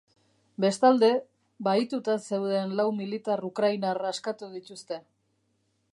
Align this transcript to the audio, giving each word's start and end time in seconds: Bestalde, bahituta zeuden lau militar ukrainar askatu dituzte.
Bestalde, 0.63 1.09
bahituta 1.67 2.15
zeuden 2.29 2.73
lau 2.81 2.87
militar 3.03 3.47
ukrainar 3.53 4.03
askatu 4.15 4.51
dituzte. 4.59 5.03